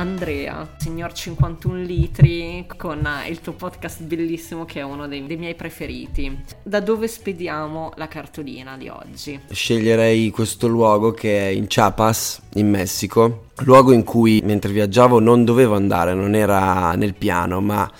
Andrea, 0.00 0.66
signor 0.78 1.12
51 1.12 1.82
litri, 1.82 2.64
con 2.78 3.06
il 3.28 3.40
tuo 3.42 3.52
podcast 3.52 4.00
bellissimo 4.00 4.64
che 4.64 4.80
è 4.80 4.82
uno 4.82 5.06
dei, 5.06 5.26
dei, 5.26 5.36
miei 5.36 5.54
preferiti. 5.54 6.42
Da 6.62 6.80
dove 6.80 7.06
spediamo 7.06 7.92
la 7.96 8.08
cartolina 8.08 8.78
di 8.78 8.88
oggi? 8.88 9.38
Sceglierei 9.50 10.30
questo 10.30 10.68
luogo 10.68 11.10
che 11.10 11.48
è 11.48 11.50
in 11.50 11.66
Chiapas, 11.66 12.40
in 12.54 12.70
Messico, 12.70 13.48
luogo 13.56 13.92
in 13.92 14.02
cui 14.02 14.40
mentre 14.42 14.72
viaggiavo 14.72 15.20
non 15.20 15.44
dovevo 15.44 15.74
andare, 15.74 16.14
non 16.14 16.34
era 16.34 16.94
nel 16.94 17.12
piano, 17.12 17.60
ma 17.60 17.90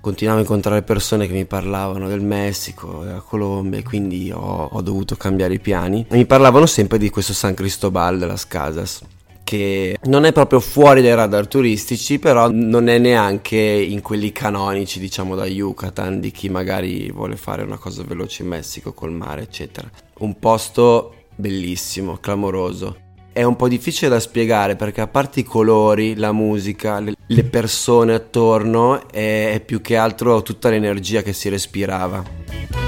continuavo 0.00 0.38
a 0.38 0.42
incontrare 0.42 0.80
persone 0.80 1.26
che 1.26 1.34
mi 1.34 1.44
parlavano 1.44 2.08
del 2.08 2.22
Messico, 2.22 3.02
della 3.04 3.20
Colombia 3.20 3.82
quindi 3.82 4.32
ho, 4.32 4.70
ho 4.72 4.80
dovuto 4.80 5.14
cambiare 5.14 5.52
i 5.52 5.60
piani. 5.60 6.06
E 6.08 6.16
mi 6.16 6.24
parlavano 6.24 6.64
sempre 6.64 6.96
di 6.96 7.10
questo 7.10 7.34
San 7.34 7.52
Cristobal 7.52 8.18
de 8.18 8.24
las 8.24 8.46
Casas 8.46 9.02
che 9.50 9.98
non 10.04 10.26
è 10.26 10.32
proprio 10.32 10.60
fuori 10.60 11.02
dai 11.02 11.16
radar 11.16 11.48
turistici, 11.48 12.20
però 12.20 12.48
non 12.52 12.86
è 12.86 12.98
neanche 12.98 13.56
in 13.56 14.00
quelli 14.00 14.30
canonici, 14.30 15.00
diciamo 15.00 15.34
da 15.34 15.44
Yucatan, 15.44 16.20
di 16.20 16.30
chi 16.30 16.48
magari 16.48 17.10
vuole 17.10 17.34
fare 17.34 17.64
una 17.64 17.76
cosa 17.76 18.04
veloce 18.04 18.44
in 18.44 18.48
Messico 18.48 18.92
col 18.92 19.10
mare, 19.10 19.42
eccetera. 19.42 19.90
Un 20.18 20.38
posto 20.38 21.14
bellissimo, 21.34 22.18
clamoroso. 22.18 22.96
È 23.32 23.42
un 23.42 23.56
po' 23.56 23.66
difficile 23.66 24.08
da 24.08 24.20
spiegare 24.20 24.76
perché 24.76 25.00
a 25.00 25.08
parte 25.08 25.40
i 25.40 25.44
colori, 25.44 26.14
la 26.14 26.30
musica, 26.30 27.00
le 27.00 27.44
persone 27.44 28.14
attorno, 28.14 29.08
è 29.10 29.60
più 29.66 29.80
che 29.80 29.96
altro 29.96 30.42
tutta 30.42 30.68
l'energia 30.68 31.22
che 31.22 31.32
si 31.32 31.48
respirava. 31.48 32.79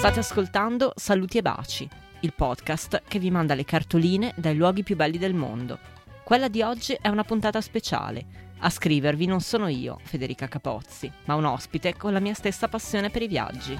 State 0.00 0.20
ascoltando 0.20 0.94
Saluti 0.96 1.36
e 1.36 1.42
Baci, 1.42 1.86
il 2.20 2.32
podcast 2.34 3.02
che 3.06 3.18
vi 3.18 3.30
manda 3.30 3.52
le 3.52 3.66
cartoline 3.66 4.32
dai 4.34 4.56
luoghi 4.56 4.82
più 4.82 4.96
belli 4.96 5.18
del 5.18 5.34
mondo. 5.34 5.78
Quella 6.24 6.48
di 6.48 6.62
oggi 6.62 6.96
è 6.98 7.08
una 7.08 7.22
puntata 7.22 7.60
speciale. 7.60 8.24
A 8.60 8.70
scrivervi 8.70 9.26
non 9.26 9.42
sono 9.42 9.68
io, 9.68 9.98
Federica 10.02 10.48
Capozzi, 10.48 11.12
ma 11.26 11.34
un 11.34 11.44
ospite 11.44 11.98
con 11.98 12.14
la 12.14 12.18
mia 12.18 12.32
stessa 12.32 12.66
passione 12.66 13.10
per 13.10 13.20
i 13.20 13.28
viaggi. 13.28 13.76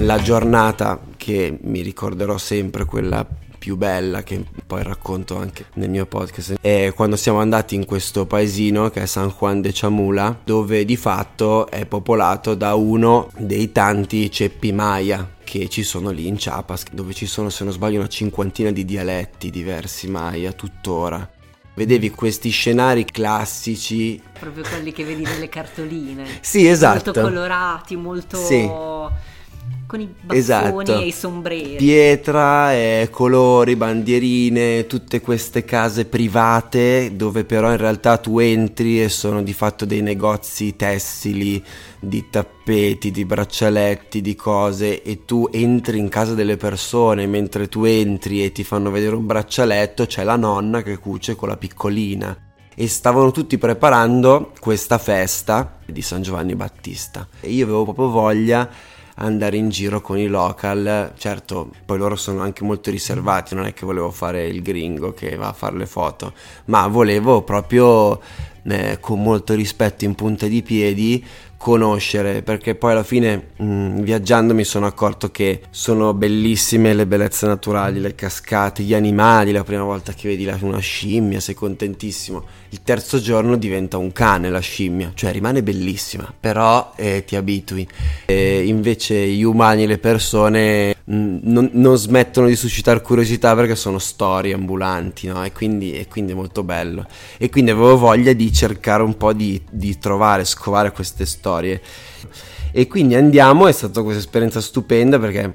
La 0.00 0.20
giornata 0.20 1.00
che 1.16 1.56
mi 1.62 1.80
ricorderò 1.80 2.36
sempre, 2.38 2.86
quella 2.86 3.24
più 3.62 3.76
bella 3.76 4.24
che 4.24 4.42
poi 4.66 4.82
racconto 4.82 5.36
anche 5.36 5.66
nel 5.74 5.88
mio 5.88 6.04
podcast 6.04 6.56
è 6.60 6.92
quando 6.96 7.14
siamo 7.14 7.38
andati 7.38 7.76
in 7.76 7.84
questo 7.84 8.26
paesino 8.26 8.90
che 8.90 9.02
è 9.02 9.06
San 9.06 9.32
Juan 9.38 9.60
de 9.60 9.70
Chamula 9.72 10.36
dove 10.42 10.84
di 10.84 10.96
fatto 10.96 11.68
è 11.68 11.86
popolato 11.86 12.56
da 12.56 12.74
uno 12.74 13.30
dei 13.36 13.70
tanti 13.70 14.28
ceppi 14.32 14.72
maya 14.72 15.34
che 15.44 15.68
ci 15.68 15.84
sono 15.84 16.10
lì 16.10 16.26
in 16.26 16.34
Chiapas 16.34 16.86
dove 16.90 17.14
ci 17.14 17.26
sono 17.26 17.50
se 17.50 17.62
non 17.62 17.72
sbaglio 17.72 18.00
una 18.00 18.08
cinquantina 18.08 18.72
di 18.72 18.84
dialetti 18.84 19.48
diversi 19.50 20.08
maya 20.08 20.50
tuttora 20.50 21.30
vedevi 21.74 22.10
questi 22.10 22.50
scenari 22.50 23.04
classici. 23.06 24.20
Proprio 24.38 24.62
quelli 24.68 24.92
che 24.92 25.04
vedi 25.04 25.22
nelle 25.22 25.48
cartoline. 25.48 26.26
Sì, 26.42 26.66
esatto. 26.66 27.12
Molto 27.12 27.22
colorati, 27.22 27.96
molto... 27.96 28.36
Sì 28.36 28.68
con 29.92 30.00
i 30.00 30.06
baffoni 30.06 30.38
esatto. 30.38 30.98
e 30.98 31.06
i 31.06 31.12
sombreri. 31.12 31.76
Pietra, 31.76 32.72
eh, 32.72 33.08
colori, 33.10 33.76
bandierine, 33.76 34.86
tutte 34.86 35.20
queste 35.20 35.66
case 35.66 36.06
private 36.06 37.12
dove 37.14 37.44
però 37.44 37.70
in 37.70 37.76
realtà 37.76 38.16
tu 38.16 38.38
entri 38.38 39.02
e 39.02 39.10
sono 39.10 39.42
di 39.42 39.52
fatto 39.52 39.84
dei 39.84 40.00
negozi 40.00 40.76
tessili, 40.76 41.62
di 42.00 42.24
tappeti, 42.30 43.10
di 43.10 43.26
braccialetti, 43.26 44.22
di 44.22 44.34
cose 44.34 45.02
e 45.02 45.26
tu 45.26 45.46
entri 45.52 45.98
in 45.98 46.08
casa 46.08 46.32
delle 46.32 46.56
persone 46.56 47.26
mentre 47.26 47.68
tu 47.68 47.84
entri 47.84 48.42
e 48.42 48.50
ti 48.50 48.64
fanno 48.64 48.90
vedere 48.90 49.14
un 49.14 49.26
braccialetto 49.26 50.06
c'è 50.06 50.24
la 50.24 50.36
nonna 50.36 50.82
che 50.82 50.96
cuce 50.96 51.36
con 51.36 51.48
la 51.48 51.58
piccolina 51.58 52.36
e 52.74 52.88
stavano 52.88 53.30
tutti 53.30 53.58
preparando 53.58 54.52
questa 54.58 54.96
festa 54.96 55.78
di 55.84 56.00
San 56.00 56.22
Giovanni 56.22 56.54
Battista 56.54 57.28
e 57.40 57.50
io 57.50 57.64
avevo 57.64 57.84
proprio 57.84 58.08
voglia 58.08 58.70
andare 59.16 59.56
in 59.56 59.68
giro 59.68 60.00
con 60.00 60.18
i 60.18 60.26
local. 60.26 61.12
Certo, 61.16 61.70
poi 61.84 61.98
loro 61.98 62.16
sono 62.16 62.42
anche 62.42 62.64
molto 62.64 62.90
riservati, 62.90 63.54
non 63.54 63.66
è 63.66 63.72
che 63.72 63.86
volevo 63.86 64.10
fare 64.10 64.46
il 64.46 64.62
gringo 64.62 65.12
che 65.12 65.36
va 65.36 65.48
a 65.48 65.52
fare 65.52 65.76
le 65.76 65.86
foto, 65.86 66.32
ma 66.66 66.86
volevo 66.86 67.42
proprio 67.42 68.20
eh, 68.64 68.98
con 69.00 69.22
molto 69.22 69.54
rispetto 69.54 70.04
in 70.04 70.14
punta 70.14 70.46
di 70.46 70.62
piedi 70.62 71.24
conoscere 71.62 72.42
perché 72.42 72.74
poi 72.74 72.90
alla 72.90 73.04
fine 73.04 73.50
mh, 73.56 73.64
mm, 73.64 73.98
viaggiando 74.00 74.52
mi 74.52 74.64
sono 74.64 74.86
accorto 74.86 75.30
che 75.30 75.60
sono 75.70 76.12
bellissime 76.12 76.92
le 76.92 77.06
bellezze 77.06 77.46
naturali, 77.46 78.00
le 78.00 78.16
cascate, 78.16 78.82
gli 78.82 78.94
animali, 78.94 79.52
la 79.52 79.62
prima 79.62 79.84
volta 79.84 80.12
che 80.12 80.26
vedi 80.26 80.44
una 80.62 80.78
scimmia 80.80 81.38
sei 81.38 81.54
contentissimo, 81.54 82.44
il 82.70 82.82
terzo 82.82 83.20
giorno 83.20 83.56
diventa 83.56 83.96
un 83.96 84.10
cane 84.10 84.50
la 84.50 84.58
scimmia, 84.58 85.12
cioè 85.14 85.30
rimane 85.30 85.62
bellissima, 85.62 86.34
però 86.38 86.92
eh, 86.96 87.22
ti 87.24 87.36
abitui. 87.36 87.86
E 88.26 88.64
invece 88.64 89.24
gli 89.26 89.44
umani, 89.44 89.86
le 89.86 89.98
persone 89.98 90.96
mh, 91.04 91.14
mm, 91.14 91.38
non, 91.42 91.70
non, 91.74 91.96
smettono 91.96 92.48
di 92.48 92.56
suscitare 92.56 93.02
curiosità 93.02 93.54
perché 93.54 93.76
sono 93.76 93.98
storie 93.98 94.54
ambulanti, 94.54 95.28
no? 95.28 95.44
E 95.44 95.52
quindi, 95.52 95.92
e 95.92 96.08
quindi, 96.08 96.32
è 96.32 96.34
molto 96.34 96.64
bello. 96.64 97.06
E 97.38 97.50
quindi 97.50 97.70
avevo 97.70 97.96
voglia 97.98 98.32
di 98.32 98.52
cercare 98.52 99.02
un 99.02 99.16
po' 99.16 99.32
di, 99.32 99.60
di 99.70 99.98
trovare, 99.98 100.44
scovare 100.44 100.90
queste 100.92 101.24
storie 101.26 101.50
storie. 101.52 101.80
E 102.72 102.86
quindi 102.86 103.14
andiamo, 103.14 103.66
è 103.66 103.72
stata 103.72 104.02
questa 104.02 104.20
esperienza 104.20 104.60
stupenda 104.60 105.18
perché 105.18 105.54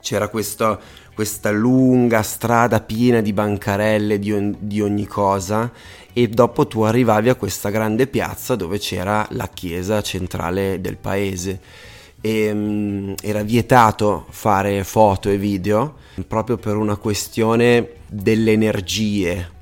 c'era 0.00 0.28
questo, 0.28 0.80
questa 1.14 1.50
lunga 1.50 2.22
strada 2.22 2.80
piena 2.80 3.20
di 3.20 3.32
bancarelle 3.32 4.18
di, 4.18 4.32
on- 4.32 4.56
di, 4.58 4.80
ogni 4.80 5.06
cosa 5.06 5.70
e 6.12 6.28
dopo 6.28 6.66
tu 6.66 6.82
arrivavi 6.82 7.28
a 7.28 7.36
questa 7.36 7.70
grande 7.70 8.08
piazza 8.08 8.56
dove 8.56 8.78
c'era 8.78 9.26
la 9.30 9.48
chiesa 9.48 10.02
centrale 10.02 10.80
del 10.80 10.96
paese 10.96 11.60
e 12.20 12.50
um, 12.50 13.14
era 13.22 13.42
vietato 13.42 14.26
fare 14.30 14.82
foto 14.82 15.28
e 15.28 15.38
video 15.38 15.94
proprio 16.26 16.56
per 16.56 16.74
una 16.74 16.96
questione 16.96 17.90
delle 18.08 18.50
energie 18.50 19.56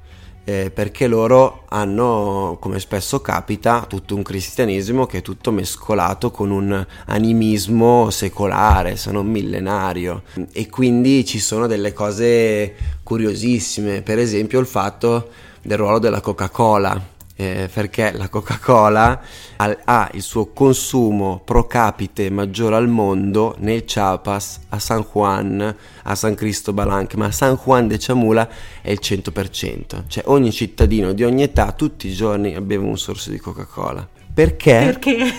eh, 0.49 0.71
perché 0.73 1.09
loro 1.09 1.65
hanno, 1.71 2.57
come 2.61 2.79
spesso 2.79 3.21
capita, 3.21 3.85
tutto 3.89 4.15
un 4.15 4.23
cristianesimo 4.23 5.05
che 5.05 5.19
è 5.19 5.23
tutto 5.23 5.51
mescolato 5.51 6.31
con 6.31 6.53
un 6.53 6.87
animismo 7.07 8.11
secolare, 8.11 8.97
se 8.97 9.11
non 9.11 9.27
millenario, 9.27 10.23
e 10.53 10.69
quindi 10.69 11.25
ci 11.25 11.41
sono 11.41 11.67
delle 11.67 11.93
cose 11.93 12.75
curiosissime, 13.03 14.03
per 14.03 14.21
esempio 14.21 14.61
il 14.61 14.67
fatto 14.67 15.31
del 15.63 15.79
ruolo 15.79 15.99
della 15.99 16.21
Coca-Cola 16.21 17.15
eh, 17.37 17.69
perché 17.73 18.13
la 18.13 18.29
Coca-Cola 18.29 19.21
ha, 19.57 19.77
ha, 19.85 20.11
il 20.15 20.23
suo 20.23 20.47
consumo 20.47 21.43
pro 21.45 21.67
capite 21.67 22.31
maggiore 22.31 22.77
al 22.77 22.89
mondo 22.89 23.55
nel 23.59 23.85
Chiapas, 23.85 24.61
a 24.71 24.79
San 24.79 25.07
Juan, 25.13 25.77
a 26.03 26.15
San 26.15 26.35
Cristobal 26.35 26.91
anche, 26.91 27.17
ma 27.17 27.27
a 27.27 27.33
San 27.33 27.59
Juan 27.63 27.87
de 27.87 27.99
Chamula 27.99 28.49
è 28.81 28.91
il 28.91 29.01
100%, 29.03 30.05
cioè 30.07 30.25
ogni 30.27 30.51
cittadino 30.51 31.13
di 31.13 31.25
ogni 31.25 31.43
età 31.43 31.73
tutti 31.73 32.09
i 32.09 32.13
giorni 32.13 32.59
beve 32.61 32.85
un 32.85 32.99
sorso 32.99 33.31
di 33.31 33.39
Coca-Cola. 33.39 34.09
Perché? 34.37 34.99
Perché? 34.99 35.33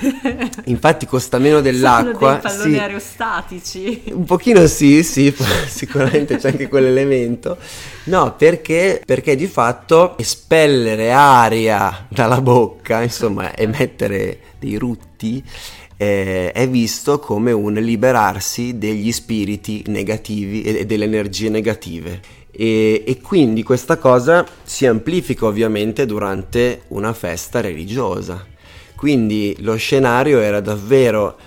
Infatti 0.65 1.05
costa 1.05 1.37
meno 1.37 1.61
dell'acqua. 1.61 2.41
Sono 2.41 2.41
dei 2.41 2.51
palloni 2.51 2.73
sì. 2.73 2.79
aerostatici. 2.79 4.03
Un 4.07 4.23
pochino 4.23 4.65
sì, 4.65 5.03
sì, 5.03 5.31
sicuramente 5.69 6.37
c'è 6.37 6.49
anche 6.49 6.67
quell'elemento. 6.67 7.59
No, 8.05 8.33
perché, 8.35 9.03
perché 9.05 9.35
di 9.35 9.45
fatto 9.45 10.17
espellere 10.17 11.11
aria 11.11 11.86
dalla 12.09 12.41
bocca, 12.41 13.01
insomma, 13.01 13.55
emettere 13.55 14.39
dei 14.59 14.77
rutti, 14.77 15.43
eh, 15.97 16.51
è 16.51 16.67
visto 16.69 17.19
come 17.19 17.51
un 17.51 17.73
liberarsi 17.73 18.77
degli 18.77 19.11
spiriti 19.11 19.83
negativi 19.87 20.61
e 20.63 20.85
delle 20.85 21.05
energie 21.05 21.49
negative. 21.49 22.19
E, 22.51 23.03
e, 23.05 23.21
quindi 23.21 23.61
questa 23.61 23.97
cosa 23.97 24.45
si 24.63 24.85
amplifica 24.85 25.45
ovviamente 25.45 26.05
durante 26.05 26.83
una 26.87 27.13
festa 27.13 27.61
religiosa 27.61 28.55
quindi 28.97 29.55
lo 29.59 29.75
scenario 29.75 30.39
era 30.39 30.59
davvero 30.59 31.37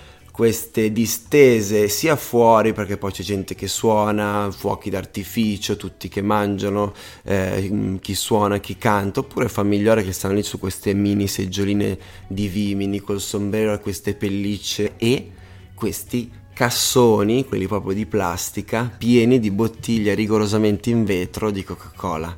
queste 0.41 0.91
distese 0.91 1.87
sia 1.87 2.15
fuori 2.15 2.73
perché 2.73 2.97
poi 2.97 3.11
c'è 3.11 3.21
gente 3.21 3.53
che 3.53 3.67
suona, 3.67 4.49
fuochi 4.49 4.89
d'artificio, 4.89 5.77
tutti 5.77 6.09
che 6.09 6.23
mangiano, 6.23 6.95
eh, 7.21 7.99
chi 8.01 8.15
suona, 8.15 8.57
chi 8.57 8.75
canta, 8.75 9.19
oppure 9.19 9.47
familiari 9.47 10.03
che 10.03 10.11
stanno 10.11 10.33
lì 10.33 10.41
su 10.41 10.57
queste 10.57 10.95
mini 10.95 11.27
seggioline 11.27 11.95
di 12.27 12.47
vimini 12.47 13.01
col 13.01 13.21
sombrero 13.21 13.73
e 13.73 13.79
queste 13.81 14.15
pellicce 14.15 14.93
e 14.97 15.29
questi 15.75 16.31
cassoni, 16.51 17.45
quelli 17.45 17.67
proprio 17.67 17.93
di 17.93 18.07
plastica, 18.07 18.91
pieni 18.97 19.39
di 19.39 19.51
bottiglie 19.51 20.15
rigorosamente 20.15 20.89
in 20.89 21.05
vetro 21.05 21.51
di 21.51 21.63
Coca-Cola. 21.63 22.35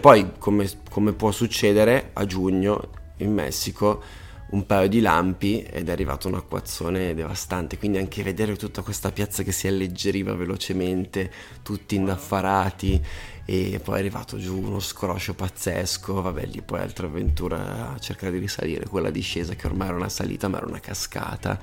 Poi, 0.00 0.30
come, 0.38 0.66
come 0.90 1.12
può 1.12 1.30
succedere, 1.32 2.12
a 2.14 2.24
giugno 2.24 2.80
in 3.18 3.34
Messico 3.34 4.22
un 4.50 4.66
paio 4.66 4.88
di 4.88 5.00
lampi 5.00 5.62
ed 5.62 5.88
è 5.88 5.92
arrivato 5.92 6.28
un 6.28 6.34
acquazzone 6.34 7.14
devastante, 7.14 7.78
quindi 7.78 7.98
anche 7.98 8.22
vedere 8.22 8.56
tutta 8.56 8.82
questa 8.82 9.10
piazza 9.10 9.42
che 9.42 9.52
si 9.52 9.66
alleggeriva 9.66 10.34
velocemente, 10.34 11.30
tutti 11.62 11.96
indaffarati 11.96 13.02
e 13.46 13.80
poi 13.82 13.96
è 13.96 13.98
arrivato 13.98 14.38
giù 14.38 14.58
uno 14.58 14.80
scroscio 14.80 15.34
pazzesco, 15.34 16.22
vabbè 16.22 16.46
lì 16.46 16.62
poi 16.62 16.80
altra 16.80 17.06
avventura 17.06 17.92
a 17.92 17.98
cercare 17.98 18.32
di 18.32 18.38
risalire, 18.38 18.86
quella 18.86 19.10
discesa 19.10 19.54
che 19.54 19.66
ormai 19.66 19.88
era 19.88 19.96
una 19.96 20.08
salita 20.08 20.48
ma 20.48 20.58
era 20.58 20.66
una 20.66 20.80
cascata. 20.80 21.58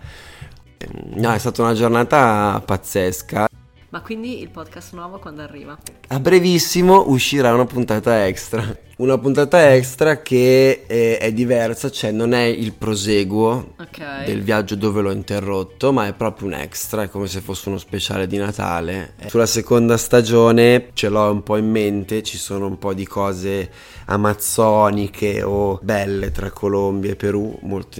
Ehm, 0.78 1.20
no, 1.20 1.34
è 1.34 1.38
stata 1.38 1.62
una 1.62 1.74
giornata 1.74 2.62
pazzesca. 2.66 3.48
Ma 3.90 4.02
quindi 4.02 4.42
il 4.42 4.50
podcast 4.50 4.94
nuovo 4.94 5.20
quando 5.20 5.42
arriva? 5.42 5.78
A 6.08 6.20
brevissimo 6.20 7.10
uscirà 7.10 7.54
una 7.54 7.66
puntata 7.66 8.26
extra. 8.26 8.90
Una 9.02 9.18
puntata 9.18 9.74
extra 9.74 10.22
che 10.22 10.86
è, 10.86 11.18
è 11.18 11.34
diversa, 11.34 11.90
cioè 11.90 12.12
non 12.12 12.36
è 12.36 12.44
il 12.44 12.74
proseguo 12.74 13.74
okay. 13.80 14.26
del 14.26 14.44
viaggio 14.44 14.76
dove 14.76 15.02
l'ho 15.02 15.10
interrotto, 15.10 15.92
ma 15.92 16.06
è 16.06 16.14
proprio 16.14 16.50
un 16.50 16.54
extra, 16.54 17.02
è 17.02 17.10
come 17.10 17.26
se 17.26 17.42
fosse 17.42 17.70
uno 17.70 17.80
speciale 17.80 18.28
di 18.28 18.38
Natale. 18.38 19.14
Sulla 19.26 19.48
seconda 19.48 19.98
stagione 19.98 20.90
ce 20.94 21.10
l'ho 21.10 21.32
un 21.32 21.42
po' 21.42 21.58
in 21.58 21.72
mente, 21.72 22.22
ci 22.22 22.38
sono 22.38 22.68
un 22.68 22.78
po' 22.78 22.94
di 22.94 23.08
cose 23.08 23.72
amazzoniche 24.06 25.42
o 25.42 25.80
belle 25.82 26.30
tra 26.30 26.52
Colombia 26.52 27.12
e 27.12 27.16
Perù, 27.16 27.58
molto, 27.64 28.00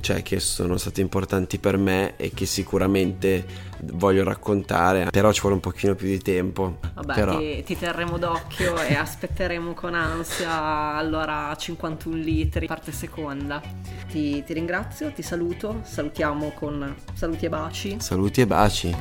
cioè 0.00 0.22
che 0.22 0.38
sono 0.38 0.76
state 0.76 1.00
importanti 1.00 1.56
per 1.56 1.78
me 1.78 2.12
e 2.18 2.30
che 2.34 2.44
sicuramente 2.44 3.70
voglio 3.84 4.22
raccontare, 4.22 5.08
però 5.10 5.32
ci 5.32 5.40
vuole 5.40 5.56
un 5.56 5.62
pochino 5.62 5.94
più 5.94 6.08
di 6.08 6.20
tempo. 6.20 6.78
Vabbè, 6.94 7.14
però... 7.14 7.38
ti, 7.38 7.62
ti 7.64 7.78
terremo 7.78 8.18
d'occhio 8.18 8.76
e 8.82 8.94
aspetteremo 8.94 9.72
con 9.72 9.94
ansia 9.94 10.41
allora 10.44 11.54
51 11.56 12.16
litri, 12.16 12.66
parte 12.66 12.92
seconda. 12.92 13.60
Ti, 14.08 14.42
ti 14.44 14.52
ringrazio, 14.52 15.12
ti 15.12 15.22
saluto, 15.22 15.80
salutiamo 15.82 16.50
con 16.50 16.94
saluti 17.14 17.46
e 17.46 17.48
baci. 17.48 17.96
Saluti 17.98 18.40
e 18.40 18.46
baci. 18.46 18.96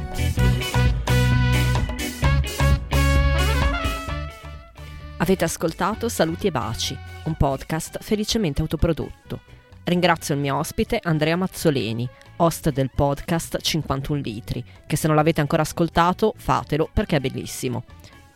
Avete 5.17 5.43
ascoltato 5.43 6.09
Saluti 6.09 6.47
e 6.47 6.51
Baci, 6.51 6.97
un 7.25 7.35
podcast 7.35 7.99
felicemente 8.01 8.61
autoprodotto. 8.61 9.41
Ringrazio 9.83 10.33
il 10.33 10.41
mio 10.41 10.57
ospite 10.57 10.99
Andrea 11.01 11.35
Mazzoleni, 11.35 12.09
host 12.37 12.71
del 12.71 12.89
podcast 12.89 13.61
51 13.61 14.19
litri, 14.19 14.63
che 14.87 14.95
se 14.95 15.05
non 15.05 15.15
l'avete 15.15 15.39
ancora 15.39 15.61
ascoltato 15.61 16.33
fatelo 16.35 16.89
perché 16.91 17.17
è 17.17 17.19
bellissimo. 17.19 17.83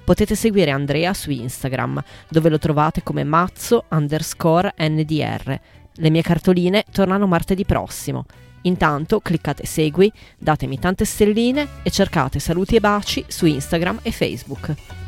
Potete 0.05 0.35
seguire 0.35 0.69
Andrea 0.69 1.15
su 1.15 1.31
Instagram, 1.31 2.01
dove 2.29 2.49
lo 2.49 2.59
trovate 2.59 3.01
come 3.01 3.23
mazzo 3.23 3.85
underscore 3.89 4.75
ndr. 4.77 5.59
Le 5.95 6.09
mie 6.11 6.21
cartoline 6.21 6.85
tornano 6.91 7.25
martedì 7.25 7.65
prossimo. 7.65 8.25
Intanto 8.61 9.19
cliccate 9.19 9.65
segui, 9.65 10.11
datemi 10.37 10.77
tante 10.77 11.05
stelline 11.05 11.67
e 11.81 11.89
cercate 11.89 12.39
saluti 12.39 12.75
e 12.75 12.79
baci 12.79 13.25
su 13.27 13.47
Instagram 13.47 13.99
e 14.03 14.11
Facebook. 14.11 15.04